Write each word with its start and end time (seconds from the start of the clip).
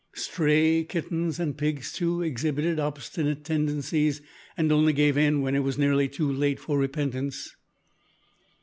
Stray 0.15 0.83
kittens 0.83 1.39
and 1.39 1.55
pigs, 1.55 1.91
too, 1.93 2.23
exhibited 2.23 2.79
obstinate 2.79 3.43
tendencies, 3.43 4.19
and 4.57 4.71
only 4.71 4.93
gave 4.93 5.15
in 5.15 5.41
when 5.43 5.53
it 5.53 5.59
was 5.59 5.77
nearly 5.77 6.07
too 6.09 6.31
late 6.33 6.59
for 6.59 6.75
repentance. 6.79 7.55